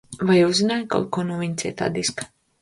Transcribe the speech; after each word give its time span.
Vai 0.29 0.37
uzzināji 0.45 0.87
kaut 0.93 1.05
ko 1.19 1.27
no 1.27 1.37
viņa 1.43 1.61
cietā 1.65 1.91
diska? 1.99 2.29